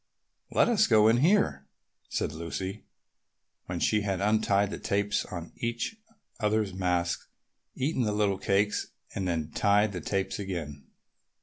[0.49, 1.67] "Let us go in here,"
[2.09, 2.85] said Lucy
[3.67, 5.95] when they had untied the tapes on each
[6.39, 7.27] other's masks,
[7.75, 10.87] eaten the little cakes, and then tied the tapes again.